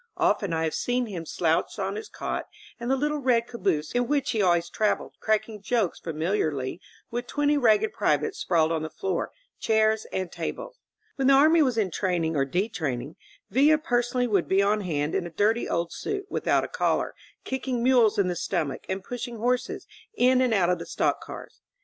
Often 0.17 0.51
I 0.53 0.63
have 0.63 0.73
seen 0.73 1.05
him 1.05 1.27
slouched 1.27 1.77
on 1.77 1.95
his 1.95 2.09
cot 2.09 2.47
in 2.79 2.89
the 2.89 2.95
little 2.95 3.19
red 3.19 3.45
caboose 3.45 3.91
in 3.91 4.07
which 4.07 4.31
he 4.31 4.41
always 4.41 4.67
traveled, 4.67 5.13
cracking 5.19 5.61
jokes 5.61 5.99
familiarly 5.99 6.81
with 7.11 7.27
twenty 7.27 7.55
ragged 7.55 7.93
privates 7.93 8.39
sprawled 8.39 8.71
on 8.71 8.81
the 8.81 8.89
floor, 8.89 9.29
cjiairs 9.61 10.07
and 10.11 10.31
tables. 10.31 10.79
When 11.17 11.27
the 11.27 11.35
army 11.35 11.61
was 11.61 11.77
entraining 11.77 12.35
or 12.35 12.45
detrain 12.47 12.99
ing. 13.03 13.15
Villa 13.51 13.77
personally 13.77 14.25
would 14.25 14.47
be 14.47 14.63
on 14.63 14.81
hapd 14.81 15.13
in 15.13 15.27
a 15.27 15.29
dirty 15.29 15.69
old 15.69 15.91
suit, 15.93 16.25
without 16.31 16.63
a 16.63 16.67
collar, 16.67 17.13
kicking 17.43 17.83
mules 17.83 18.17
in, 18.17 18.27
the 18.27 18.35
stomach 18.35 18.87
and 18.89 19.03
pushing 19.03 19.37
horses 19.37 19.85
in 20.15 20.41
and 20.41 20.51
out 20.51 20.71
of 20.71 20.79
the 20.79 20.87
stock 20.87 21.21
cars. 21.21 21.61